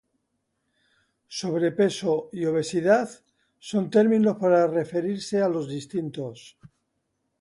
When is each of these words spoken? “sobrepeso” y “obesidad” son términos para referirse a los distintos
“sobrepeso” 1.39 2.29
y 2.31 2.45
“obesidad” 2.45 3.07
son 3.59 3.91
términos 3.91 4.37
para 4.39 4.65
referirse 4.65 5.43
a 5.43 5.47
los 5.47 5.69
distintos 5.69 6.57